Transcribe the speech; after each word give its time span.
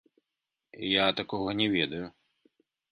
Я 0.93 1.05
такога 1.21 1.57
не 1.61 1.67
ведаю! 1.77 2.05